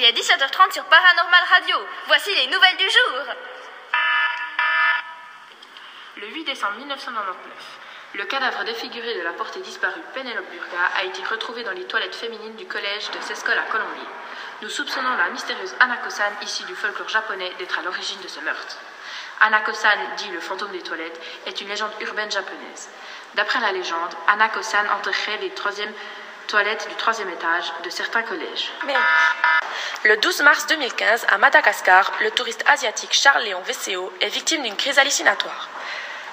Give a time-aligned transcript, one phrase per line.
[0.00, 1.76] il est 17h30 sur Paranormal Radio.
[2.06, 3.34] Voici les nouvelles du jour.
[6.16, 7.36] Le 8 décembre 1999,
[8.14, 12.14] le cadavre défiguré de la portée disparue Penelope Burga a été retrouvé dans les toilettes
[12.14, 14.08] féminines du collège de Sescol à Colombier.
[14.62, 18.78] Nous soupçonnons la mystérieuse Anako-san, issue du folklore japonais, d'être à l'origine de ce meurtre.
[19.40, 22.88] Anako-san, dit le fantôme des toilettes, est une légende urbaine japonaise.
[23.34, 25.92] D'après la légende, Anako-san entrerait les troisièmes
[26.50, 28.72] toilettes du troisième étage de certains collèges.
[30.04, 34.98] Le 12 mars 2015, à Madagascar, le touriste asiatique Charles-Léon Vesseo est victime d'une crise
[34.98, 35.68] hallucinatoire.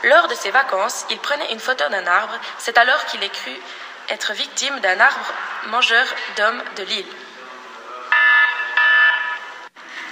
[0.03, 2.33] Lors de ses vacances, il prenait une photo d'un arbre.
[2.57, 3.51] C'est alors qu'il est cru
[4.09, 5.33] être victime d'un arbre
[5.67, 6.05] mangeur
[6.35, 7.05] d'hommes de l'île.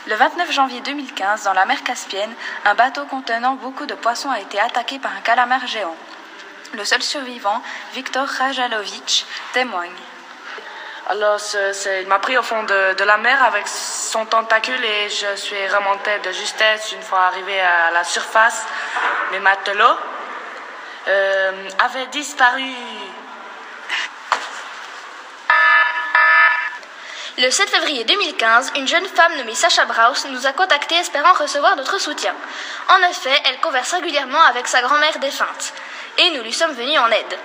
[0.08, 2.34] Le 29 janvier 2015, dans la mer Caspienne,
[2.66, 5.96] un bateau contenant beaucoup de poissons a été attaqué par un calamar géant.
[6.74, 7.62] Le seul survivant,
[7.94, 9.92] Viktor Rajalovic, témoigne.
[11.08, 11.40] Alors,
[12.02, 15.68] il m'a pris au fond de, de la mer avec son tentacule et je suis
[15.68, 18.66] remonté de justesse une fois arrivé à la surface.
[19.32, 19.98] Mes matelots
[21.08, 22.74] euh, avaient disparu.
[27.38, 31.76] Le 7 février 2015, une jeune femme nommée Sacha Braus nous a contactés espérant recevoir
[31.76, 32.34] notre soutien.
[32.88, 35.74] En effet, elle converse régulièrement avec sa grand-mère défunte.
[36.18, 37.40] Et nous lui sommes venus en aide.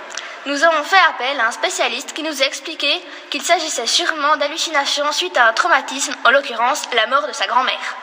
[0.46, 2.90] Nous avons fait appel à un spécialiste qui nous a expliqué
[3.28, 7.96] qu'il s'agissait sûrement d'hallucinations suite à un traumatisme, en l'occurrence la mort de sa grand-mère.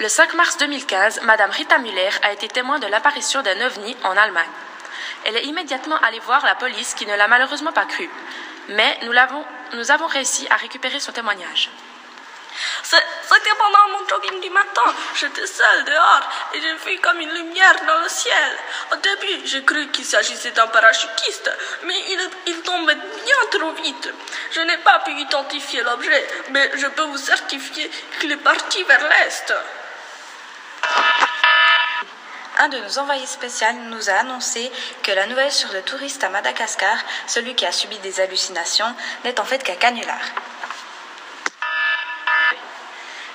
[0.00, 4.16] Le 5 mars 2015, Madame Rita Müller a été témoin de l'apparition d'un ovni en
[4.16, 4.44] Allemagne.
[5.24, 8.10] Elle est immédiatement allée voir la police qui ne l'a malheureusement pas cru.
[8.68, 8.98] Mais
[9.72, 11.70] nous avons réussi à récupérer son témoignage.
[12.88, 14.94] C'était pendant mon jogging du matin.
[15.16, 16.22] J'étais seule dehors
[16.54, 18.52] et j'ai vu comme une lumière dans le ciel.
[18.92, 21.50] Au début, j'ai cru qu'il s'agissait d'un parachutiste,
[21.82, 24.08] mais il, il tombait bien trop vite.
[24.52, 29.02] Je n'ai pas pu identifier l'objet, mais je peux vous certifier qu'il est parti vers
[29.08, 29.52] l'est.
[32.58, 34.70] Un de nos envoyés spéciaux nous a annoncé
[35.02, 39.40] que la nouvelle sur le touriste à Madagascar, celui qui a subi des hallucinations, n'est
[39.40, 40.20] en fait qu'un canular.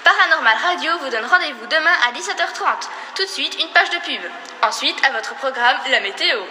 [0.03, 2.87] Paranormal Radio vous donne rendez-vous demain à 17h30.
[3.15, 4.21] Tout de suite, une page de pub.
[4.63, 6.41] Ensuite, à votre programme, la météo.